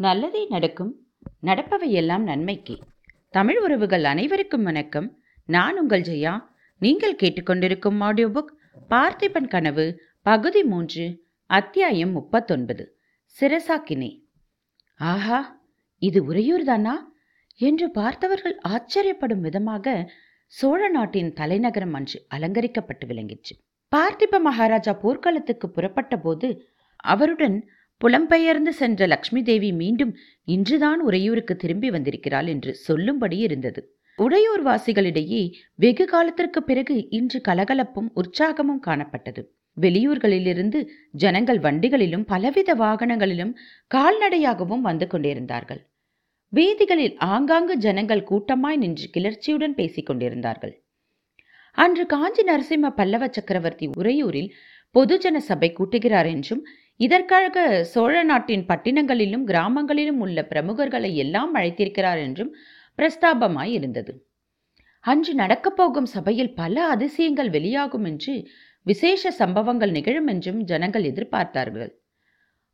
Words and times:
நல்லதே 0.00 0.46
நடக்கும். 0.48 1.06
நடப்பவையெல்லாம் 1.42 2.22
நன்மைக்கு. 2.22 2.78
தமிழ் 3.30 3.58
உறவுகள் 3.58 4.04
அனைவருக்கும் 4.04 4.62
வணக்கம். 4.62 5.18
நான் 5.46 5.78
உங்கள் 5.78 6.00
ஜெயா. 6.00 6.44
நீங்கள் 6.78 7.14
கேட்டுக்கொண்டிருக்கும் 7.14 7.98
ஆடியோ 7.98 8.28
புக் 8.28 8.52
பார்த்திபன் 8.90 9.48
கனவு 9.48 10.02
பகுதி 10.22 10.62
மூன்று 10.62 11.24
அத்தியாயம் 11.46 12.10
முப்பத்தொன்பது 12.10 12.98
சிரசாக்கினே. 13.40 14.20
ஆஹா 14.96 15.60
இது 15.98 16.24
உறையூர் 16.24 16.64
தானா? 16.64 17.12
என்று 17.56 17.90
பார்த்தவர்கள் 17.90 18.58
ஆச்சரியப்படும் 18.68 19.40
விதமாக 19.40 20.12
சோழ 20.46 20.88
நாட்டின் 20.88 21.32
தலைநகரம் 21.32 21.92
அன்று 21.92 22.26
அலங்கரிக்கப்பட்டு 22.30 23.06
விளங்கிற்று. 23.06 23.56
பார்த்திப 23.96 24.40
மகாராஜா 24.40 24.92
போர்க்களத்துக்கு 24.92 25.70
புறப்பட்ட 25.70 26.16
போது 26.16 26.68
அவருடன் 26.96 27.70
புலம்பெயர்ந்து 28.00 28.68
சென்ற 28.68 29.06
லக்ஷ்மி 29.06 29.40
தேவி 29.42 29.70
மீண்டும் 29.72 30.12
இன்றுதான் 30.44 31.00
உறையூருக்கு 31.00 31.56
திரும்பி 31.56 31.90
வந்திருக்கிறாள் 31.90 32.46
என்று 32.46 32.74
சொல்லும்படி 32.74 33.38
இருந்தது. 33.38 33.80
உடையூர் 34.18 34.62
வாசிகளிடையே 34.64 35.42
வெகு 35.74 36.04
காலத்திற்கு 36.04 36.60
பிறகு 36.62 37.08
இன்று 37.08 37.40
கலகலப்பும் 37.48 38.08
உற்சாகமும் 38.14 38.82
காணப்பட்டது. 38.86 39.42
வெளியூர்களிலிருந்து 39.76 40.78
ஜனங்கள் 41.10 41.58
வண்டிகளிலும் 41.58 42.24
பலவித 42.24 42.74
வாகனங்களிலும் 42.74 43.52
கால்நடையாகவும் 43.94 44.80
வந்து 44.80 45.06
கொண்டிருந்தார்கள். 45.06 45.80
வீதிகளில் 46.52 47.16
ஆங்காங்கு 47.18 47.74
ஜனங்கள் 47.76 48.26
கூட்டமாய் 48.30 48.76
நின்று 48.76 49.06
கிளர்ச்சியுடன் 49.16 49.74
பேசிக் 49.74 50.06
கொண்டிருந்தார்கள். 50.06 50.74
அன்று 51.78 52.04
காஞ்சி 52.06 52.42
நரசிம்ம 52.42 52.86
பல்லவ 52.90 53.24
சக்கரவர்த்தி 53.28 53.86
உறையூரில் 53.98 54.50
பொதுஜன 54.94 55.36
சபை 55.36 55.68
கூட்டுகிறார் 55.72 56.26
என்றும் 56.26 56.62
இதற்காக 57.00 57.84
சோழ 57.84 58.14
நாட்டின் 58.22 58.64
பட்டினங்களிலும் 58.68 59.44
கிராமங்களிலும் 59.44 60.18
உள்ள 60.18 60.48
பிரமுகர்களை 60.50 61.10
எல்லாம் 61.14 61.54
அழைத்திருக்கிறார் 61.54 62.20
என்றும் 62.22 62.50
பிரஸ்தாபமாய் 62.98 63.72
இருந்தது. 63.72 64.12
அன்று 65.04 65.32
நடக்கப் 65.34 65.76
போகும் 65.76 66.06
சபையில் 66.06 66.54
பல 66.54 66.86
அதிசயங்கள் 66.86 67.50
வெளியாகும் 67.50 68.04
என்று 68.04 68.34
விசேஷ 68.86 69.30
சம்பவங்கள் 69.30 69.90
நிகழும் 69.90 70.26
என்றும் 70.26 70.60
ஜனங்கள் 70.62 71.02
எதிர்பார்த்தார்கள். 71.02 71.90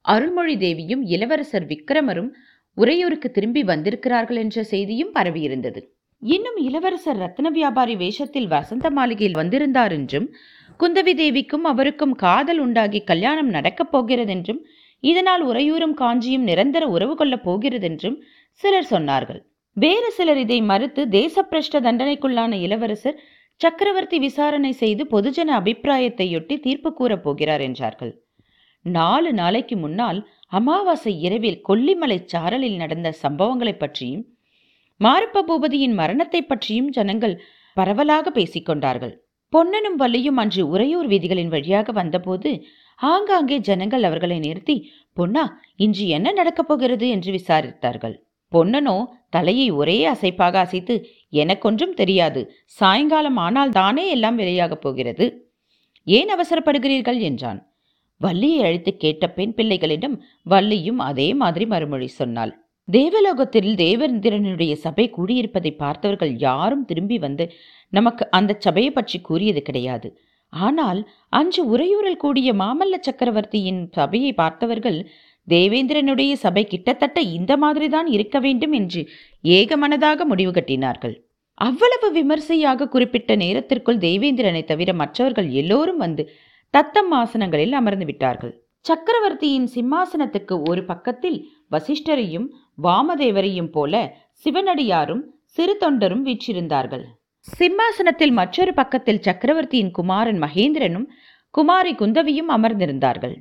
அருள்மொழி 0.05 0.57
தேவியும் 0.57 1.03
இளவரசர் 1.07 1.67
விக்ரமரும் 1.67 2.31
உறையூருக்கு 2.77 3.31
திரும்பி 3.31 3.63
வந்திருக்கிறார்கள் 3.63 4.37
என்ற 4.37 4.63
செய்தியும் 4.63 5.15
பரவியிருந்தது. 5.15 5.81
இன்னும் 6.23 6.57
இளவரசர் 6.57 7.19
ரத்ன 7.19 7.51
வியாபாரி 7.51 7.95
வேஷத்தில் 7.97 8.47
வசந்த 8.47 8.91
மாளிகையில் 8.91 9.39
வந்திருந்தார் 9.39 9.93
என்றும் 9.93 10.29
குந்தவி 10.81 11.13
தேவிக்கும் 11.17 11.65
அவருக்கும் 11.65 12.15
காதல் 12.15 12.59
உண்டாகி 12.59 13.01
கல்யாணம் 13.01 13.49
நடக்கப் 13.49 13.93
போகிறதென்றும் 13.93 14.61
இதனால் 15.01 15.43
உறையூரும் 15.43 15.97
காஞ்சியும் 15.97 16.43
நிரந்தர 16.43 16.87
உறவு 16.87 17.17
கொள்ளப் 17.17 17.45
போகிறதென்றும் 17.45 18.23
சிலர் 18.51 18.89
சொன்னார்கள். 18.91 19.41
வேறு 19.73 20.11
சிலர் 20.11 20.39
இதை 20.39 20.63
மறுத்து 20.63 21.07
தேசப்பிரஷ்ட 21.07 21.81
தண்டனைக்குள்ளான 21.81 22.53
இளவரசர் 22.61 23.19
சக்கரவர்த்தி 23.61 24.19
விசாரணை 24.19 24.73
செய்து 24.73 25.05
பொதுஜன 25.05 25.51
அபிப்பிராயத்தையொட்டி 25.61 26.61
தீர்ப்பு 26.61 26.93
கூறப் 26.93 27.23
போகிறார் 27.23 27.61
என்றார்கள். 27.61 28.23
நாலு 28.83 29.33
நாளைக்கு 29.33 29.77
முன்னால் 29.77 30.29
அமாவாசை 30.47 31.21
இரவில் 31.21 31.63
கொல்லிமலை 31.69 32.19
சாரலில் 32.33 32.77
நடந்த 32.77 33.15
சம்பவங்களைப் 33.23 33.79
பற்றியும் 33.79 34.25
மாரப்ப 35.01 35.43
பூபதியின் 35.49 35.95
மரணத்தை 35.95 36.43
பற்றியும் 36.43 36.91
ஜனங்கள் 36.91 37.43
பரவலாக 37.75 38.31
பேசிக்கொண்டார்கள் 38.31 39.15
பொன்னனும் 39.57 39.99
வள்ளியும் 39.99 40.37
அன்று 40.37 40.69
உறையூர் 40.69 41.09
வீதிகளின் 41.09 41.47
வழியாக 41.47 41.93
வந்தபோது 41.93 42.65
ஆங்காங்கே 42.97 43.59
ஜனங்கள் 43.59 44.03
அவர்களை 44.03 44.39
நிறுத்தி 44.39 44.91
பொன்னா 45.13 45.61
இன்று 45.77 46.09
என்ன 46.09 46.33
நடக்கப் 46.33 46.69
போகிறது? 46.69 47.09
என்று 47.09 47.33
விசாரித்தார்கள். 47.33 48.15
பொன்னனோ 48.53 49.05
தலையை 49.31 49.71
ஒரே 49.71 50.07
அசைப்பாக 50.07 50.59
அசைத்து 50.59 51.07
எனக்கொன்றும் 51.29 51.95
தெரியாது. 51.95 52.51
சாயங்காலம் 52.65 53.37
ஆனால் 53.37 53.71
தானே 53.71 54.11
எல்லாம் 54.11 54.37
வெளியாகப் 54.37 54.81
போகிறது. 54.81 55.51
ஏன் 56.05 56.29
அவசரப்படுகிறீர்கள்? 56.29 57.21
என்றான். 57.21 57.73
வள்ளியை 58.19 58.63
அழைத்து 58.63 58.97
கேட்ட 58.97 59.31
பெண் 59.31 59.55
பிள்ளைகளிடம் 59.57 60.19
வள்ளியும் 60.51 60.97
அதே 60.97 61.35
மாதிரி 61.35 61.67
மறுமொழி 61.67 62.07
சொன்னாள். 62.07 62.66
தேவலோகத்தில் 62.89 63.71
தேவேந்திரனுடைய 63.75 64.73
சபை 64.73 65.05
கூடியிருப்பதை 65.17 65.73
பார்த்தவர்கள் 65.77 66.33
யாரும் 66.39 66.85
திரும்பி 66.85 67.19
வந்து 67.19 67.45
நமக்கு 67.93 68.25
அந்த 68.31 68.57
சபையை 68.59 68.91
பற்றி 68.91 69.19
கூறியது 69.21 69.63
கிடையாது. 69.63 70.09
ஆனால் 70.53 71.01
அன்று 71.29 71.63
உறையூரில் 71.77 72.17
கூடிய 72.17 72.53
மாமல்ல 72.55 72.97
சக்கரவர்த்தியின் 73.01 73.81
சபையை 73.93 74.33
பார்த்தவர்கள் 74.33 74.99
தேவேந்திரனுடைய 75.49 76.33
சபை 76.33 76.65
கிட்டத்தட்ட 76.65 77.21
இந்த 77.21 77.53
மாதிரிதான் 77.57 78.07
இருக்க 78.07 78.39
வேண்டும் 78.39 78.73
என்று 78.73 79.03
ஏகமனதாக 79.45 80.25
முடிவு 80.25 80.51
கட்டினார்கள். 80.51 81.15
அவ்வளவு 81.55 82.09
விமர்சையாக 82.13 82.89
குறிப்பிட்ட 82.89 83.37
நேரத்திற்குள் 83.37 83.99
தேவேந்திரனை 83.99 84.63
தவிர 84.65 84.93
மற்றவர்கள் 84.93 85.49
எல்லோரும் 85.51 85.97
வந்து 85.97 86.25
தத்தம் 86.75 87.13
ஆசனங்களில் 87.13 87.73
அமர்ந்து 87.73 88.05
விட்டார்கள். 88.05 88.55
சக்கரவர்த்தியின் 88.85 89.69
சிம்மாசனத்துக்கு 89.75 90.55
ஒரு 90.69 90.85
பக்கத்தில் 90.85 91.39
வசிஷ்டரையும் 91.71 92.49
வாமதேவரையும் 92.83 93.71
போல 93.71 94.15
சிவனடியாரும் 94.45 95.23
சிறு 95.43 95.77
தொண்டரும் 95.81 96.25
வீற்றிருந்தார்கள். 96.27 97.05
சிம்மாசனத்தில் 97.41 98.33
மற்றொரு 98.33 98.75
பக்கத்தில் 98.75 99.21
சக்கரவர்த்தியின் 99.21 99.91
குமாரன் 99.91 100.43
மகேந்திரனும் 100.43 101.07
குமாரி 101.51 101.93
குந்தவியும் 101.93 102.51
அமர்ந்திருந்தார்கள். 102.57 103.37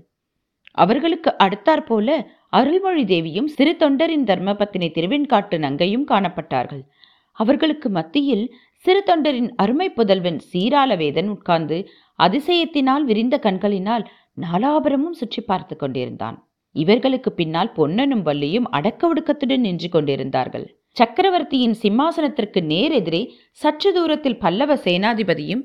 அவர்களுக்கு 0.72 1.35
அடுத்தாற்போல 1.40 2.28
அருள்மொழி 2.50 3.06
தேவியும் 3.06 3.47
சிறு 3.47 3.75
தொண்டரின் 3.79 4.23
தர்மபத்தினி 4.23 4.90
திருவெண்காட்டு 4.91 5.57
நங்கையும் 5.59 6.06
காணப்பட்டார்கள். 6.07 6.84
அவர்களுக்கு 7.31 7.90
மத்தியில் 7.90 8.53
சிறு 8.78 9.03
தொண்டரின் 9.06 9.50
அருமை 9.56 9.90
புதல்வன் 9.90 10.40
சீராலவேதன் 10.53 11.28
உட்கார்ந்து 11.28 11.90
அதிசயத்தினால் 12.19 13.03
விரிந்த 13.03 13.38
கண்களினால் 13.38 14.09
நாலாபுரமும் 14.41 15.12
சுற்றி 15.12 15.41
பார்த்து 15.41 15.75
கொண்டிருந்தான். 15.75 16.44
இவர்களுக்கு 16.75 17.30
பின்னால் 17.40 17.72
பொன்னனும் 17.78 18.24
வள்ளியும் 18.28 18.68
அடக்க 18.78 19.02
ஒடுக்கத்துடன் 19.09 19.63
நின்று 19.66 19.90
கொண்டிருந்தார்கள். 19.90 20.66
சக்கரவர்த்தியின் 20.97 21.75
சிம்மாசனத்திற்கு 21.84 22.59
நேரெதிரே 22.72 23.22
சற்று 23.62 23.90
தூரத்தில் 23.94 24.41
பல்லவ 24.44 24.75
சேனாதிபதியும் 24.85 25.64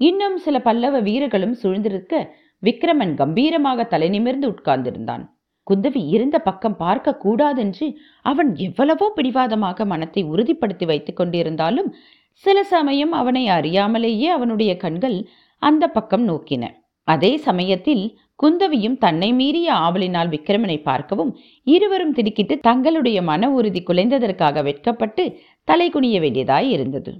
இன்னும் 0.00 0.36
சில 0.44 0.56
பல்லவ 0.60 0.96
வீரர்களும் 1.00 1.56
சூழ்ந்திருக்க 1.62 2.22
விக்ரமன் 2.62 3.14
கம்பீரமாக 3.20 3.84
தலை 3.92 4.08
நிமிர்ந்து 4.08 4.46
உட்கார்ந்திருந்தான். 4.48 5.24
குந்தவி 5.66 6.00
இருந்த 6.14 6.36
பக்கம் 6.38 6.76
பார்க்க 6.76 7.20
கூடாதென்று 7.24 7.86
அவன் 8.30 8.50
எவ்வளவோ 8.66 9.06
பிடிவாதமாக 9.16 9.84
மனத்தை 9.92 10.22
உறுதிப்படுத்தி 10.32 10.86
வைத்துக் 10.90 11.18
கொண்டிருந்தாலும் 11.20 11.88
சில 12.44 12.58
சமயம் 12.74 13.12
அவனை 13.12 13.44
அறியாமலேயே 13.56 14.28
அவனுடைய 14.36 14.72
கண்கள் 14.76 15.18
அந்த 15.62 15.84
பக்கம் 15.96 16.24
நோக்கின. 16.28 16.64
அதே 17.08 17.32
சமயத்தில் 17.46 18.04
குந்தவியும் 18.42 18.96
தன்னை 18.98 19.28
மீறிய 19.32 19.68
ஆவலினால் 19.86 20.30
விக்ரமனை 20.34 20.76
பார்க்கவும் 20.82 21.32
இருவரும் 21.66 22.12
திடுக்கிட்டு 22.12 22.54
தங்களுடைய 22.58 23.18
மன 23.22 23.50
உறுதி 23.50 23.80
குலைந்ததற்காக 23.82 24.62
வெட்கப்பட்டு 24.62 25.24
தலை 25.68 25.86
குனிய 25.90 26.16
வேண்டியதாய் 26.20 26.68
இருந்தது. 26.68 27.12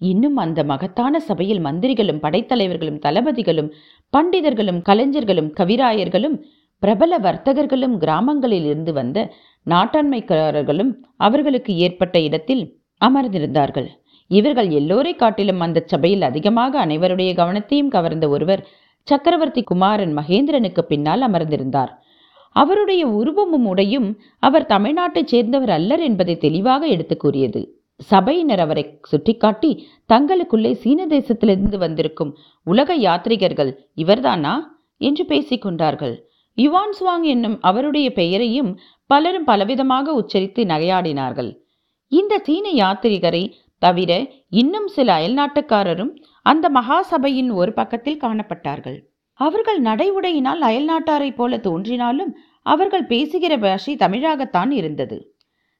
இன்னும் 0.00 0.36
அந்த 0.36 0.60
மகத்தான 0.64 1.20
சபையில் 1.20 1.60
மந்திரிகளும் 1.64 2.22
படைத்தலைவர்களும் 2.22 3.00
தளபதிகளும் 3.06 3.70
பண்டிதர்களும் 4.12 4.80
கலைஞர்களும் 4.82 5.50
கவிராயர்களும் 5.60 6.36
பிரபல 6.82 7.18
வர்த்தகர்களும் 7.18 7.96
கிராமங்களில் 7.96 8.64
இருந்து 8.64 8.92
வந்த 8.92 9.18
நாட்டாண்மைக்காரர்களும் 9.66 10.90
அவர்களுக்கு 11.16 11.72
ஏற்பட்ட 11.76 12.16
இடத்தில் 12.20 12.64
அமர்ந்திருந்தார்கள். 13.00 13.88
இவர்கள் 14.30 14.68
எல்லோரை 14.70 15.12
காட்டிலும் 15.16 15.60
அந்த 15.60 15.78
சபையில் 15.86 16.22
அதிகமாக 16.22 16.86
அனைவருடைய 16.86 17.30
கவனத்தையும் 17.40 17.88
கவர்ந்த 17.88 18.28
ஒருவர் 18.28 18.62
சக்கரவர்த்தி 19.04 19.62
குமாரன் 19.62 20.16
மகேந்திரனுக்கு 20.16 20.80
பின்னால் 20.80 21.20
அமர்ந்திருந்தார். 21.20 21.92
அவருடைய 22.50 23.06
உருவமும் 23.06 23.66
உடையும் 23.66 24.18
அவர் 24.38 24.66
தமிழ்நாட்டைச் 24.66 25.26
சேர்ந்தவர் 25.26 25.70
அல்லர் 25.70 26.00
என்பதை 26.00 26.36
தெளிவாக 26.36 26.86
எடுத்து 26.86 27.16
கூறியது. 27.16 27.82
சபையினர் 27.98 28.60
அவரை 28.60 28.98
சுட்டிக்காட்டி 29.02 29.86
தங்களுக்குள்ளே 30.12 30.72
சீன 30.72 31.06
தேசத்திலிருந்து 31.06 31.78
வந்திருக்கும் 31.78 32.36
உலக 32.64 32.96
யாத்ரிகர்கள் 32.98 33.76
இவர்தானா? 33.96 34.54
என்று 34.98 35.24
பேசிக் 35.24 35.62
கொண்டார்கள். 35.62 36.28
யுவான் 36.54 36.92
சுவாங் 37.00 37.24
என்னும் 37.24 37.58
அவருடைய 37.60 38.12
பெயரையும் 38.12 38.78
பலரும் 39.06 39.46
பலவிதமாக 39.46 40.14
உச்சரித்து 40.14 40.64
நகையாடினார்கள். 40.64 41.56
இந்த 42.08 42.38
சீன 42.38 42.70
யாத்திரிகரை 42.72 43.52
தவிர 43.78 44.26
இன்னும் 44.48 44.86
சில 44.86 45.08
அயல்நாட்டுக்காரரும் 45.18 46.12
அந்த 46.46 46.68
மகா 46.68 47.02
சபையின் 47.02 47.50
ஒரு 47.50 47.72
பக்கத்தில் 47.72 48.22
காணப்பட்டார்கள். 48.24 48.98
அவர்கள் 49.40 49.80
நடை 49.80 50.08
உடையினால் 50.12 50.60
அயல்நாட்டாரைப் 50.60 51.36
போல 51.36 51.58
தோன்றினாலும் 51.58 52.32
அவர்கள் 52.66 53.06
பேசுகிற 53.06 53.54
பாஷை 53.58 53.94
தமிழாகத்தான் 53.94 54.70
இருந்தது. 54.70 55.16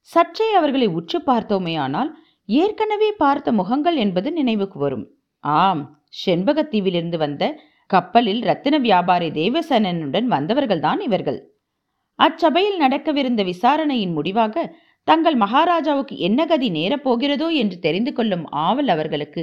சற்றே 0.09 0.49
அவர்களை 0.53 0.87
உற்று 0.87 1.19
பார்த்தோமேயானால் 1.27 2.11
ஏற்கனவே 2.45 3.13
பார்த்த 3.13 3.53
முகங்கள் 3.53 3.97
என்பது 3.97 4.33
நினைவுக்கு 4.33 4.79
வரும். 4.79 5.07
ஆம் 5.41 5.83
செண்பகத்தீவிலிருந்து 6.27 7.17
வந்த 7.17 7.45
கப்பலில் 7.91 8.43
ரத்தின 8.43 8.79
வியாபாரி 8.79 9.29
தேவசேனனுடன் 9.31 10.29
வந்தவர்கள்தான் 10.31 11.01
இவர்கள். 11.01 11.39
அச்சபையில் 12.19 12.79
நடக்கவிருந்த 12.79 13.43
விசாரணையின் 13.43 14.13
முடிவாக 14.13 14.65
தங்கள் 15.09 15.35
மகாராஜாவுக்கு 15.35 16.15
என்ன 16.19 16.41
கதி 16.47 16.69
நேரப்போகிறதோ 16.71 17.49
என்று 17.53 17.79
தெரிந்து 17.79 18.13
கொள்ளும் 18.13 18.45
ஆவல் 18.67 18.89
அவர்களுக்கு 18.89 19.43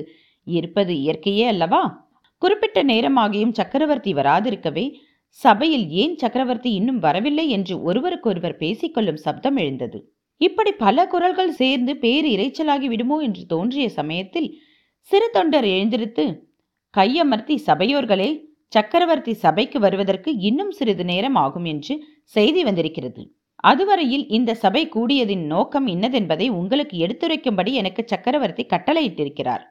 இருப்பது 0.51 0.94
இயற்கையே 0.94 1.45
அல்லவா? 1.48 2.09
குறிப்பிட்ட 2.38 2.83
நேரமாகியும் 2.83 3.51
சக்கரவர்த்தி 3.51 4.13
வராதிருக்கவே 4.13 4.95
சபையில் 5.30 5.89
ஏன் 5.89 6.18
சக்கரவர்த்தி 6.18 6.74
இன்னும் 6.74 7.00
வரவில்லை 7.00 7.50
என்று 7.50 7.81
ஒருவருக்கொருவர் 7.81 8.57
பேசிக்கொள்ளும் 8.57 9.15
சப்தம் 9.15 9.56
எழுந்தது. 9.56 10.13
இப்படி 10.38 10.71
பல 10.71 11.07
குரல்கள் 11.07 11.51
சேர்ந்து 11.51 11.98
பேர் 11.98 12.25
இறைச்சலாகி 12.25 12.86
விடுமோ 12.86 13.19
என்று 13.19 13.45
தோன்றிய 13.45 13.89
சமயத்தில் 13.89 14.57
சிறு 15.00 15.30
தொண்டர் 15.33 15.63
எழுந்திருத்து 15.63 16.50
கையமர்த்தி 16.98 17.56
சபையோர்களே 17.68 18.50
சக்கரவர்த்தி 18.68 19.33
சபைக்கு 19.33 19.80
வருவதற்கு 19.80 20.36
இன்னும் 20.38 20.71
சிறிது 20.71 21.06
நேரம் 21.06 21.36
ஆகும் 21.36 21.65
என்று 21.65 22.03
செய்தி 22.24 22.63
வந்திருக்கிறது. 22.63 23.31
அதுவரையில் 23.56 24.27
இந்த 24.27 24.53
சபை 24.53 24.89
கூடியதின் 24.89 25.45
நோக்கம் 25.45 25.88
இன்னதென்பதை 25.88 26.50
உங்களுக்கு 26.50 26.98
எடுத்துரைக்கும்படி 26.98 27.71
எனக்கு 27.71 28.03
சக்கரவர்த்தி 28.07 28.65
கட்டளையிட்டிருக்கிறார். 28.65 29.63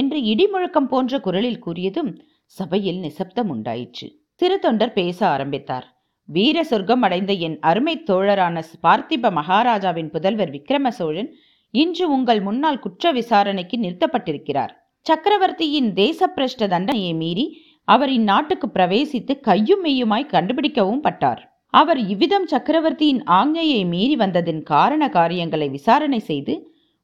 என்று 0.00 0.18
இடிமுழக்கம் 0.32 0.88
போன்ற 0.92 1.20
குரலில் 1.26 1.62
கூறியதும் 1.66 2.10
சபையில் 2.56 3.00
நிசப்தம் 3.04 3.50
உண்டாயிற்று. 3.54 4.06
சிறு 4.40 4.56
தொண்டர் 4.58 4.92
பேச 4.92 5.18
ஆரம்பித்தார். 5.34 5.86
வீர 6.28 6.56
சொர்க்கம் 6.70 7.04
அடைந்த 7.06 7.32
என் 7.46 7.58
அருமை 7.70 7.94
தோழரான 8.08 8.62
பார்த்திப 8.84 9.30
மகாராஜாவின் 9.38 10.10
புதல்வர் 10.14 10.52
விக்ரம 10.56 10.88
சோழன் 10.98 11.30
இன்று 11.74 12.04
உங்கள் 12.10 12.40
முன்னால் 12.46 12.82
குற்ற 12.84 13.12
விசாரணைக்கு 13.12 13.76
நிறுத்தப்பட்டிருக்கிறார். 13.84 14.72
சக்கரவர்த்தியின் 15.06 15.90
தேசப்பிரஷ்ட 16.00 16.68
தண்டனையை 16.74 17.12
மீறி 17.22 17.46
அவர் 17.88 18.10
இந்நாட்டுக்கு 18.10 18.68
பிரவேசித்து 18.76 19.34
கையும் 19.48 19.84
மெய்யுமாய் 19.84 20.32
கண்டுபிடிக்கவும் 20.32 21.04
பட்டார். 21.06 21.42
அவர் 21.74 22.00
இவ்விதம் 22.12 22.46
சக்கரவர்த்தியின் 22.46 23.20
ஆஞ்ஞையை 23.38 23.82
மீறி 23.92 24.16
வந்ததின் 24.16 24.62
காரண 24.72 25.02
காரியங்களை 25.08 25.68
விசாரணை 25.68 26.20
செய்து 26.30 26.54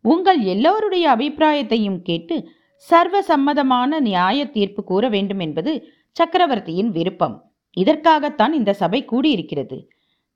உங்கள் 0.05 0.41
எல்லோருடைய 0.53 1.05
அபிப்பிராயத்தையும் 1.15 2.00
கேட்டு 2.09 2.37
சர்வ 2.88 3.17
சம்மதமான 3.29 4.00
நியாய 4.00 4.38
தீர்ப்பு 4.46 4.82
கூற 4.84 5.08
வேண்டும் 5.08 5.38
என்பது 5.38 5.73
சக்கரவர்த்தியின் 6.17 6.90
விருப்பம். 6.90 7.37
இதற்காகத்தான் 7.76 8.52
இந்த 8.52 8.70
சபை 8.73 9.00
கூடியிருக்கிறது. 9.12 9.79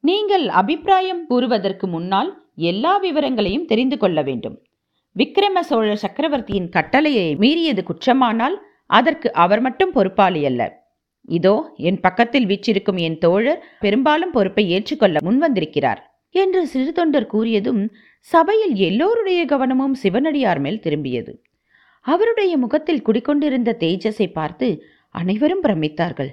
நீங்கள் 0.04 0.46
அபிப்பிராயம் 0.60 1.22
கூறுவதற்கு 1.30 1.86
முன்னால் 1.86 2.30
எல்லா 2.70 2.92
விவரங்களையும் 2.96 3.68
தெரிந்து 3.70 3.96
கொள்ள 3.98 4.18
வேண்டும். 4.22 4.56
விக்ரம 5.16 5.60
சோழ 5.60 5.88
சக்கரவர்த்தியின் 5.94 6.68
கட்டளையை 6.68 7.28
மீறியது 7.42 7.82
குற்றமானால் 7.90 8.56
அதற்கு 8.86 9.28
அவர் 9.44 9.60
மட்டும் 9.60 9.92
பொறுப்பாளி 9.92 10.42
அல்ல. 10.44 10.62
இதோ 11.28 11.54
என் 11.88 12.00
பக்கத்தில் 12.00 12.46
வீச்சிருக்கும் 12.46 13.00
என் 13.06 13.18
தோழர் 13.18 13.62
பெரும்பாலும் 13.80 14.30
பொறுப்பை 14.30 14.64
ஏற்றுக்கொள்ள 14.76 15.18
முன்வந்திருக்கிறார் 15.28 16.00
என்று 16.34 16.60
சிறு 16.66 16.92
தொண்டர் 16.92 17.30
கூறியதும் 17.32 17.82
சபையில் 18.26 18.74
எல்லோருடைய 18.88 19.40
கவனமும் 19.44 19.94
சிவனடியார் 20.02 20.60
மேல் 20.60 20.82
திரும்பியது. 20.86 21.32
அவருடைய 22.06 22.52
முகத்தில் 22.56 23.02
குடிக்கொண்டிருந்த 23.02 23.70
தேஜஸை 23.80 24.26
பார்த்து 24.32 24.68
அனைவரும் 25.14 25.62
பிரமித்தார்கள். 25.62 26.30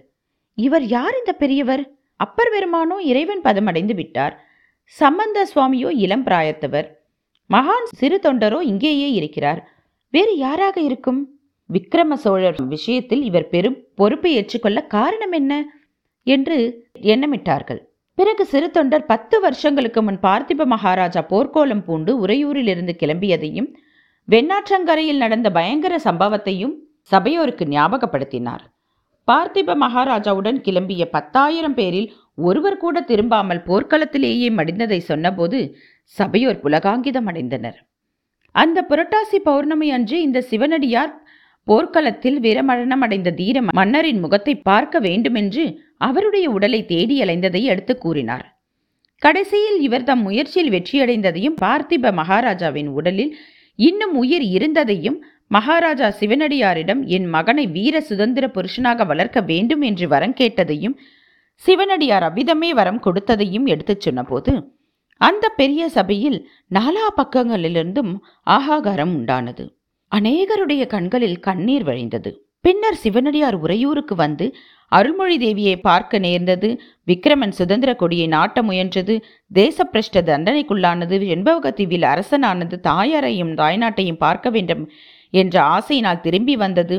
இவர் 0.58 0.86
யார் 0.86 1.16
இந்த 1.20 1.34
பெரியவர்? 1.34 1.84
அப்பர் 2.20 2.52
பெருமானோ 2.56 2.98
இறைவன் 3.12 3.44
பதமடைந்து 3.44 3.94
விட்டார். 3.96 4.36
சம்பந்த 4.84 5.48
சுவாமியோ 5.52 5.90
இளம் 6.06 6.26
பிராயத்தவர். 6.26 6.88
மகான் 7.50 7.88
சிறு 7.96 8.18
தொண்டரோ 8.24 8.60
இங்கேயே 8.62 9.12
இருக்கிறார். 9.12 9.62
வேறு 10.14 10.34
யாராக 10.38 10.78
இருக்கும்? 10.82 11.22
விக்ரம 11.70 12.14
சோழர் 12.14 12.60
விஷயத்தில் 12.68 13.24
இவர் 13.24 13.48
பெரும் 13.48 13.78
பொறுப்பை 13.96 14.32
ஏற்றுக்கொள்ள 14.34 14.80
காரணம் 14.96 15.32
என்ன? 15.32 15.54
என்று 16.28 16.58
எண்ணமிட்டார்கள். 17.12 17.82
பிறகு 18.18 18.44
சிறு 18.46 18.68
தொண்டர் 18.72 19.06
பத்து 19.06 19.36
வருஷங்களுக்கு 19.40 20.02
முன் 20.02 20.20
பார்த்திப 20.22 20.66
மகாராஜா 20.66 21.22
போர்க்கோலம் 21.30 21.84
பூண்டு 21.86 22.12
உறையூரிலிருந்து 22.26 22.94
கிளம்பியதையும் 23.00 23.70
வெண்ணாற்றங்கரையில் 24.28 25.22
நடந்த 25.24 25.48
பயங்கர 25.52 25.94
சம்பவத்தையும் 26.06 26.76
சபையோருக்கு 27.12 27.66
ஞாபகப்படுத்தினார். 27.74 28.64
பார்த்திப 29.28 29.76
மகாராஜாவுடன் 29.84 30.60
கிளம்பிய 30.66 31.04
பத்தாயிரம் 31.16 31.76
பேரில் 31.80 32.08
ஒருவர் 32.48 32.82
கூட 32.84 32.98
திரும்பாமல் 33.10 33.66
போர்க்களத்திலேயே 33.68 34.48
மடிந்ததை 34.60 35.00
சொன்னபோது 35.10 35.60
சபையோர் 36.16 36.62
புலகாங்கிதம் 36.64 37.28
அடைந்தனர். 37.32 37.78
அந்த 38.56 38.80
புரட்டாசி 38.90 39.38
பௌர்ணமி 39.48 39.88
அன்று 39.98 40.18
இந்த 40.22 40.40
சிவனடியார் 40.52 41.14
போர்க்களத்தில் 41.68 42.40
வீரமரணம் 42.40 43.04
அடைந்த 43.06 43.30
தீர 43.32 43.58
மன்னரின் 43.80 44.20
முகத்தை 44.20 44.54
பார்க்க 44.70 45.00
வேண்டுமென்று 45.00 45.64
அவருடைய 46.08 46.46
உடலை 46.56 46.82
தேடி 46.86 47.16
அலைந்ததை 47.24 47.62
எடுத்து 47.74 47.94
கூறினார். 47.98 48.46
கடைசியில் 49.22 49.80
இவர் 49.88 50.08
தம் 50.10 50.24
முயற்சியில் 50.28 50.74
வெற்றியடைந்ததையும் 50.76 51.60
பார்த்திப 51.62 52.12
மகாராஜாவின் 52.22 52.90
உடலில் 53.00 53.34
இன்னும் 53.76 54.16
உயிர் 54.16 54.42
இருந்ததையும் 54.42 55.24
மகாராஜா 55.48 56.08
சிவனடியாரிடம் 56.20 57.06
என் 57.06 57.26
மகனை 57.26 57.68
வீர 57.68 58.02
சுதந்திர 58.02 58.48
புருஷனாக 58.48 59.06
வளர்க்க 59.06 59.42
வேண்டும் 59.42 59.82
என்று 59.82 60.08
வரம் 60.08 60.34
கேட்டதையும் 60.34 60.98
சிவனடியார் 61.54 62.24
அவ்விதமே 62.24 62.74
வரம் 62.74 63.02
கொடுத்ததையும் 63.04 63.66
எடுத்துச் 63.66 64.02
சொன்னபோது 64.02 64.78
அந்த 65.18 65.50
பெரிய 65.50 65.90
சபையில் 65.90 66.50
நாலா 66.72 67.06
பக்கங்களிலிருந்தும் 67.18 68.16
ஆகாகாரம் 68.46 69.14
உண்டானது. 69.14 69.70
அநேகருடைய 70.16 70.86
கண்களில் 70.86 71.40
கண்ணீர் 71.40 71.84
வழிந்தது. 71.84 72.43
பின்னர் 72.64 72.96
சிவனடியார் 72.96 73.56
உறையூருக்கு 73.56 74.16
வந்து 74.16 74.46
அருள்மொழி 74.88 75.38
தேவியை 75.38 75.76
பார்க்க 75.82 76.20
நேர்ந்தது. 76.20 76.70
விக்ரமன் 77.08 77.54
சுதந்திர 77.60 77.96
கொடியை 77.96 78.28
நாட்ட 78.28 78.62
முயன்றது. 78.62 79.16
தேசப்பிரஷ்ட 79.54 80.22
தண்டனைக்குள்ளானது. 80.22 81.18
என்பவக 81.36 81.72
தீவில் 81.72 82.02
அரசனானது 82.02 82.78
தாயாரையும் 82.80 83.54
தாய்நாட்டையும் 83.56 84.22
பார்க்க 84.26 84.50
வேண்டும் 84.50 84.84
என்ற 85.30 85.56
ஆசையினால் 85.76 86.20
திரும்பி 86.20 86.56
வந்தது. 86.56 86.98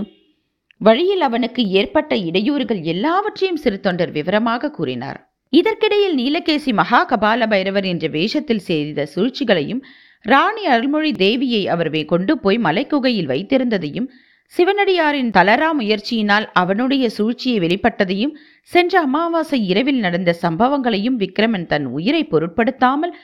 வழியில் 0.80 1.20
அவனுக்கு 1.20 1.62
ஏற்பட்ட 1.80 2.14
இடையூறுகள் 2.14 2.82
எல்லாவற்றையும் 2.82 3.56
சிறு 3.56 3.80
தொண்டர் 3.80 4.10
விவரமாக 4.10 4.70
கூறினார். 4.70 5.20
இதற்கிடையில் 5.48 6.16
நீலகேசி 6.18 6.72
மகா 6.72 7.00
கபால 7.06 7.46
பைரவர் 7.48 7.84
என்ற 7.84 8.06
வேஷத்தில் 8.08 8.64
செய்த 8.68 9.06
சூழ்ச்சிகளையும் 9.14 9.82
ராணி 10.24 10.66
அருள்மொழி 10.66 11.10
தேவியை 11.18 11.64
அவர் 11.66 11.92
கொண்டு 12.04 12.38
போய் 12.38 12.58
மலைக்குகையில் 12.58 13.30
வைத்திருந்ததையும் 13.32 14.08
சிவனடியாரின் 14.52 15.30
தளரா 15.36 15.68
முயற்சியினால் 15.78 16.46
அவனுடைய 16.52 17.04
சூழ்ச்சியை 17.08 17.58
வெளிப்பட்டதையும் 17.58 18.34
சென்ற 18.70 19.00
அமாவாசை 19.00 19.58
இரவில் 19.66 19.98
நடந்த 19.98 20.30
சம்பவங்களையும் 20.42 21.16
விக்ரமன் 21.22 21.66
தன் 21.66 21.86
உயிரை 21.86 22.22
பொருட்படுத்தாமல் 22.24 23.14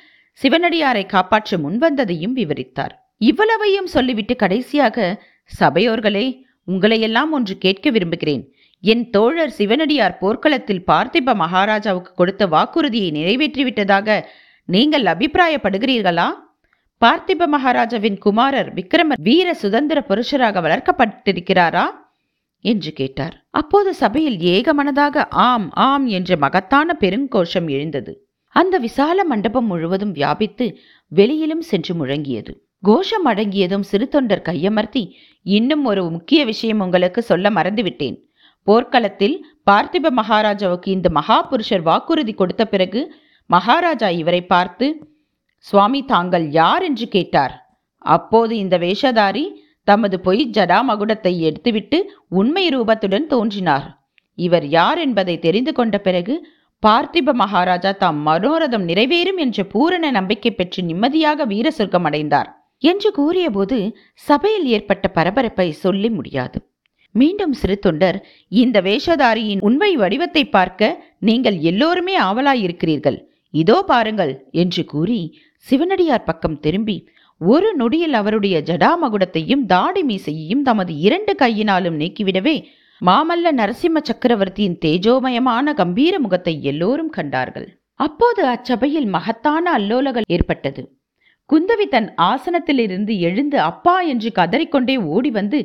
சிவனடியாரை 0.40 1.04
காப்பாற்ற 1.06 1.58
முன்வந்ததையும் 1.58 2.34
விவரித்தார். 2.38 2.94
இவ்வளவையும் 3.20 3.86
சொல்லிவிட்டு 3.86 4.34
கடைசியாக 4.36 5.06
சபையோர்களே 5.60 6.26
உங்களையெல்லாம் 6.68 7.30
ஒன்று 7.30 7.54
கேட்க 7.58 7.86
விரும்புகிறேன். 7.90 8.42
என் 8.84 9.04
தோழர் 9.10 9.56
சிவனடியார் 9.58 10.18
போர்க்களத்தில் 10.18 10.86
பார்த்திப 10.86 11.34
மகாராஜாவுக்கு 11.34 12.12
கொடுத்த 12.14 12.46
வாக்குறுதியை 12.46 13.10
நிறைவேற்றிவிட்டதாக 13.18 14.08
நீங்கள் 14.68 15.04
அபிப்பிராயப்படுகிறீர்களா? 15.04 16.28
பார்த்திப 17.04 17.46
மகாராஜாவின் 17.46 18.18
குமாரர் 18.18 18.74
விக்ரம 18.74 19.12
வீர 19.22 19.54
சுதந்திர 19.54 20.04
புருஷராக 20.08 20.60
வளர்க்கப்பட்டிருக்கிறாரா? 20.60 21.84
என்று 22.64 22.92
கேட்டார். 22.92 23.46
அப்போது 23.50 23.94
சபையில் 23.94 24.36
ஏகமனதாக 24.36 25.24
ஆம் 25.28 25.70
ஆம் 25.72 26.06
என்ற 26.06 26.36
மகத்தான 26.36 26.96
பெருங்கோஷம் 27.00 27.68
எழுந்தது. 27.70 28.28
அந்த 28.54 28.78
விசால 28.78 29.24
மண்டபம் 29.24 29.66
முழுவதும் 29.66 30.12
வியாபித்து 30.12 30.66
வெளியிலும் 31.08 31.60
சென்று 31.60 31.94
முழங்கியது. 31.94 32.52
கோஷம் 32.82 33.26
அடங்கியதும் 33.26 33.80
சிறு 33.80 34.08
தொண்டர் 34.08 34.46
கையமர்த்தி 34.48 35.10
இன்னும் 35.42 35.84
ஒரு 35.84 36.10
முக்கிய 36.10 36.44
விஷயம் 36.44 36.80
உங்களுக்கு 36.80 37.22
சொல்ல 37.22 37.50
மறந்துவிட்டேன். 37.50 38.16
போர்க்களத்தில் 38.62 39.46
பார்த்திப 39.70 40.10
மகாராஜாவுக்கு 40.10 40.90
இந்த 40.90 41.10
மகாபுருஷர் 41.14 41.82
வாக்குறுதி 41.82 42.32
கொடுத்த 42.32 42.64
பிறகு 42.64 43.14
மகாராஜா 43.50 44.08
இவரை 44.08 44.42
பார்த்து 44.44 44.86
சுவாமி 45.66 46.00
தாங்கள் 46.12 46.46
யார் 46.50 46.82
என்று 46.82 47.06
கேட்டார். 47.08 47.54
அப்போது 48.04 48.52
இந்த 48.56 48.74
வேஷதாரி 48.78 49.44
தமது 49.88 50.16
பொய் 50.20 50.42
ஜடாமகுடத்தை 50.56 51.32
எடுத்துவிட்டு 51.48 51.98
உண்மை 52.40 52.64
ரூபத்துடன் 52.74 53.26
தோன்றினார். 53.26 53.86
இவர் 54.38 54.66
யார் 54.68 54.98
என்பதை 54.98 55.34
தெரிந்து 55.38 55.72
கொண்ட 55.72 55.96
பிறகு 55.98 56.34
பார்த்திப 56.82 57.32
மகாராஜா 57.40 57.90
தாம் 58.02 58.20
மனோரதம் 58.26 58.84
நிறைவேறும் 58.90 59.40
என்ற 59.44 59.64
பூரண 59.64 60.10
நம்பிக்கை 60.10 60.52
பெற்று 60.52 60.82
நிம்மதியாக 60.82 61.44
வீர 61.44 61.70
சொர்க்கம் 61.70 62.06
அடைந்தார் 62.08 62.50
என்று 62.82 63.08
கூறியபோது 63.18 63.78
சபையில் 64.28 64.66
ஏற்பட்ட 64.76 65.08
பரபரப்பை 65.08 65.68
சொல்லி 65.84 66.10
முடியாது. 66.10 66.58
மீண்டும் 67.14 67.54
சிறு 67.60 67.76
தொண்டர் 67.78 68.18
இந்த 68.62 68.76
வேஷதாரியின் 68.80 69.64
உண்மை 69.68 69.92
வடிவத்தை 69.96 70.44
பார்க்க 70.56 70.90
நீங்கள் 71.28 71.58
எல்லோருமே 71.70 72.14
ஆவலாயிருக்கிறீர்கள். 72.28 73.18
இதோ 73.54 73.82
பாருங்கள் 73.82 74.32
என்று 74.52 74.84
கூறி 74.84 75.20
சிவனடியார் 75.66 76.24
பக்கம் 76.24 76.60
திரும்பி 76.60 76.96
ஒரு 77.40 77.68
நொடியில் 77.74 78.12
அவருடைய 78.12 78.56
ஜடாமகுடத்தையும் 78.60 79.64
தாடி 79.66 80.02
மீசையையும் 80.02 80.62
தமது 80.62 80.92
இரண்டு 80.98 81.32
கையினாலும் 81.34 81.98
நீக்கிவிடவே 81.98 82.56
மாமல்ல 83.02 83.52
நரசிம்ம 83.52 83.98
சக்கரவர்த்தியின் 84.02 84.78
தேஜோமயமான 84.84 85.72
கம்பீர 85.74 86.14
முகத்தை 86.18 86.54
எல்லோரும் 86.62 87.10
கண்டார்கள். 87.10 87.68
அப்போது 88.00 88.42
அச்சபையில் 88.46 89.06
மகத்தான 89.06 89.64
அல்லோலகள் 89.72 90.26
ஏற்பட்டது. 90.26 90.82
குந்தவி 91.50 91.86
தன் 91.88 92.14
ஆசனத்திலிருந்து 92.22 93.18
எழுந்து 93.18 93.58
அப்பா 93.60 94.00
என்று 94.00 94.30
கதறிக்கொண்டே 94.34 94.96
ஓடி 95.04 95.30
வந்து 95.30 95.58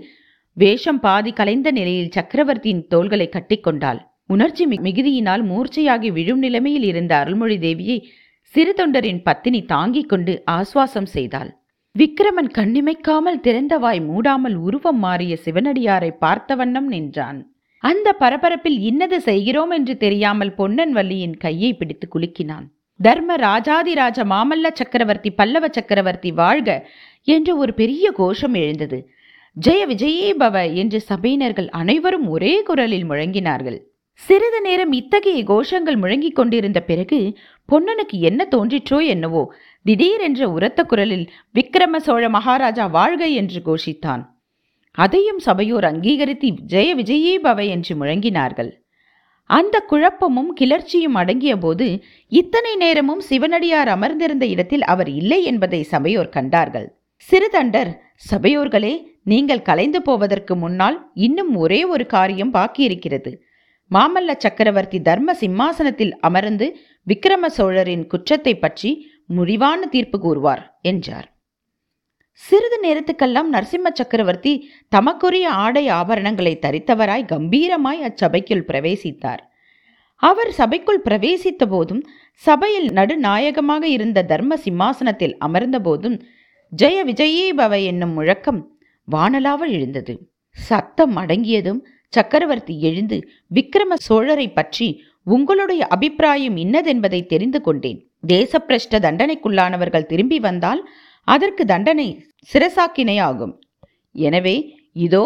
வேஷம் 0.57 0.99
பாதி 0.99 1.31
கலைந்த 1.31 1.71
நிலையில் 1.71 2.11
சக்கரவர்த்தியின் 2.11 2.87
தோள்களை 2.87 3.29
கட்டிக்கொண்டாள். 3.29 3.99
உணர்ச்சி 4.29 4.65
மிகுதியினால் 4.65 5.43
மூர்ச்சையாகி 5.43 6.09
விழும் 6.11 6.37
நிலைமையில் 6.37 6.83
இருந்த 6.83 7.13
அருள்மொழி 7.17 7.57
தேவியை 7.57 7.97
சிறு 8.53 8.71
தொண்டரின் 8.77 9.21
பத்தினி 9.23 9.61
தாங்கிக் 9.65 10.09
கொண்டு 10.09 10.33
ஆஸ்வாசம் 10.51 11.09
செய்தாள். 11.15 11.49
விக்கிரமன் 11.95 12.49
கண்ணிமைக்காமல் 12.57 13.39
திறந்த 13.39 13.77
வாய் 13.77 14.01
மூடாமல் 14.01 14.55
உருவம் 14.55 14.99
மாறிய 14.99 15.37
சிவனடியாரை 15.45 16.11
பார்த்த 16.19 16.55
வண்ணம் 16.55 16.87
நின்றான். 16.87 17.39
அந்த 17.83 18.07
பரபரப்பில் 18.19 18.79
இன்னது 18.79 19.21
செய்கிறோம் 19.21 19.69
என்று 19.69 19.97
தெரியாமல் 19.97 20.53
பொன்னன் 20.53 20.91
வள்ளியின் 20.91 21.37
கையை 21.37 21.71
பிடித்து 21.73 22.07
குலுக்கினான். 22.07 22.65
தர்ம 22.99 23.35
ராஜாதிராஜ 23.35 24.17
மாமல்ல 24.25 24.67
சக்கரவர்த்தி 24.73 25.31
பல்லவ 25.31 25.65
சக்கரவர்த்தி 25.67 26.31
வாழ்க 26.31 26.69
என்று 27.27 27.57
ஒரு 27.57 27.73
பெரிய 27.73 28.11
கோஷம் 28.11 28.53
எழுந்தது. 28.53 28.99
ஜெய 29.65 29.81
விஜயே 29.87 30.29
பவ 30.39 30.73
என்று 30.73 31.01
சபையினர்கள் 31.09 31.67
அனைவரும் 31.71 32.27
ஒரே 32.27 32.53
குரலில் 32.61 33.09
முழங்கினார்கள். 33.09 33.79
சிறிது 34.19 34.59
நேரம் 34.65 34.91
இத்தகைய 34.91 35.39
கோஷங்கள் 35.49 35.97
முழங்கிக் 36.01 36.37
கொண்டிருந்த 36.37 36.79
பிறகு 36.81 37.19
பொன்னனுக்கு 37.69 38.17
என்ன 38.19 38.41
தோன்றிற்றோ 38.51 38.99
என்னவோ 39.13 39.43
திடீரென்ற 39.85 40.43
உரத்த 40.55 40.83
குரலில் 40.83 41.25
விக்கிரம 41.55 41.99
சோழ 41.99 42.23
மகாராஜா 42.29 42.85
வாழ்க 42.95 43.23
என்று 43.41 43.59
கோஷித்தான். 43.67 44.23
அதையும் 44.97 45.39
சபையோர் 45.39 45.87
அங்கீகரித்து 45.91 46.49
ஜெய 46.73 46.89
விஜயே 46.99 47.35
பவ 47.45 47.59
என்று 47.75 47.93
முழங்கினார்கள். 47.95 48.71
அந்த 49.49 49.75
குழப்பமும் 49.89 50.51
கிளர்ச்சியும் 50.59 51.17
அடங்கிய 51.21 51.55
போது 51.57 51.87
இத்தனை 52.31 52.75
நேரமும் 52.75 53.21
சிவனடியார் 53.29 53.91
அமர்ந்திருந்த 53.95 54.45
இடத்தில் 54.45 54.85
அவர் 54.93 55.11
இல்லை 55.21 55.39
என்பதை 55.43 55.81
சபையோர் 55.93 56.35
கண்டார்கள். 56.37 56.87
சிறுதண்டர் 57.27 57.91
சபையோர்களே 58.31 58.93
நீங்கள் 59.23 59.67
கலைந்து 59.69 59.99
போவதற்கு 60.01 60.55
முன்னால் 60.55 60.97
இன்னும் 61.27 61.51
ஒரே 61.55 61.81
ஒரு 61.93 62.05
காரியம் 62.15 62.53
பாக்கியிருக்கிறது. 62.53 63.33
மாமல்ல 63.91 64.31
சக்கரவர்த்தி 64.37 64.99
தர்ம 65.01 65.33
சிம்மாசனத்தில் 65.41 66.13
அமர்ந்து 66.27 66.67
விக்கிரம 67.07 67.45
சோழரின் 67.57 68.05
குற்றத்தை 68.07 68.53
பற்றி 68.55 68.91
முடிவான 69.37 69.81
தீர்ப்பு 69.85 70.17
கூறுவார் 70.19 70.63
என்றார். 70.81 71.27
சிறிது 72.41 72.77
நேரத்துக்கெல்லாம் 72.85 73.49
நரசிம்ம 73.53 73.87
சக்கரவர்த்தி 73.93 74.53
தமக்குரிய 74.89 75.45
ஆடை 75.65 75.83
ஆபரணங்களை 75.89 76.53
தரித்தவராய் 76.65 77.29
கம்பீரமாய் 77.33 78.03
அச்சபைக்குள் 78.07 78.67
பிரவேசித்தார். 78.69 79.43
அவர் 80.23 80.51
சபைக்குள் 80.57 81.01
பிரவேசித்த 81.05 81.63
போதும் 81.65 82.01
சபையில் 82.43 82.89
நடுநாயகமாக 82.91 83.83
இருந்த 83.87 84.19
தர்ம 84.23 84.57
சிம்மாசனத்தில் 84.65 85.35
அமர்ந்த 85.37 85.77
போதும் 85.79 86.17
ஜெய 86.71 86.97
விஜயே 87.05 87.47
பவ 87.57 87.73
என்னும் 87.83 88.13
முழக்கம் 88.13 88.61
வானலாவல் 89.07 89.73
எழுந்தது. 89.77 90.13
சத்தம் 90.57 91.15
அடங்கியதும் 91.15 91.81
சக்கரவர்த்தி 92.13 92.75
எழுந்து 92.89 93.17
விக்கிரம 93.57 93.93
சோழரை 94.07 94.47
பற்றி 94.53 94.87
உங்களுடைய 95.35 95.81
அபிப்பிராயம் 95.95 96.57
இன்னதென்பதை 96.63 97.21
தெரிந்து 97.25 97.59
கொண்டேன். 97.61 97.99
தேசப்பிரஷ்ட 98.27 98.99
தண்டனைக்குள்ளானவர்கள் 99.05 100.09
திரும்பி 100.11 100.39
வந்தால் 100.39 100.81
அதற்கு 101.27 101.63
தண்டனை 101.65 102.07
சிரசாக்கினையாகும். 102.53 103.53
எனவே 104.15 104.55
இதோ 105.05 105.23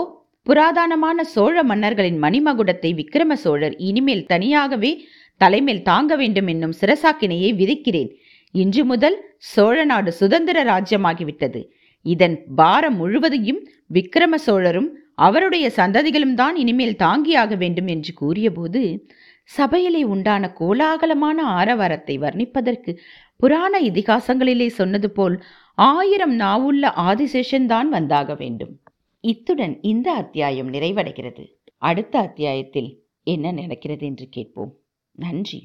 புராதனமான 0.48 1.24
சோழ 1.34 1.64
மன்னர்களின் 1.64 2.20
மணிமகுடத்தை 2.24 2.92
விக்கிரம 3.00 3.34
சோழர் 3.44 3.76
இனிமேல் 3.90 4.24
தனியாகவே 4.26 4.92
தலைமேல் 5.42 5.84
தாங்க 5.90 6.14
வேண்டும் 6.16 6.48
என்னும் 6.48 6.78
சிரசாக்கினையை 6.82 7.50
விதிக்கிறேன். 7.60 8.10
இன்று 8.56 8.84
முதல் 8.92 9.18
சோழ 9.54 9.78
நாடு 9.92 10.12
சுதந்திர 10.22 10.64
ராஜ்யமாகிவிட்டது. 10.64 11.62
இதன் 12.06 12.36
பாரம் 12.56 12.98
முழுவதையும் 13.02 13.62
விக்கிரம 13.96 14.36
சோழரும் 14.46 14.90
அவருடைய 15.20 15.66
சந்ததிகளும் 15.76 16.34
தான் 16.34 16.56
இனிமேல் 16.56 17.00
தாங்கியாக 17.04 17.56
வேண்டும் 17.58 17.88
என்று 17.88 18.12
கூறியபோது 18.14 18.82
சபையிலே 19.50 20.02
உண்டான 20.04 20.44
கோலாகலமான 20.60 21.38
ஆரவாரத்தை 21.60 22.16
வர்ணிப்பதற்கு 22.20 22.92
புராண 23.40 23.74
இதிகாசங்களிலே 23.82 24.68
சொன்னது 24.80 25.10
போல் 25.12 25.36
ஆயிரம் 25.74 26.36
நாவுள்ள 26.40 26.86
ஆதிசேஷன் 27.10 27.66
தான் 27.66 27.90
வந்தாக 27.94 28.36
வேண்டும். 28.38 28.74
இத்துடன் 29.24 29.76
இந்த 29.82 30.08
அத்தியாயம் 30.14 30.70
நிறைவடைகிறது. 30.74 31.44
அடுத்த 31.82 32.16
அத்தியாயத்தில் 32.20 32.90
என்ன 33.28 33.52
நடக்கிறது 33.52 34.06
என்று 34.06 34.26
கேட்போம். 34.30 34.72
நன்றி. 35.16 35.58